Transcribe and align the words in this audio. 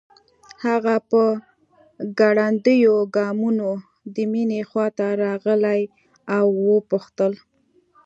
هغه 0.65 0.95
په 1.09 1.21
ګړنديو 2.19 2.95
ګامونو 3.15 3.69
د 4.15 4.17
مينې 4.31 4.61
خواته 4.69 5.05
راغی 5.23 5.81
او 6.37 6.45
وپوښتل 6.69 7.33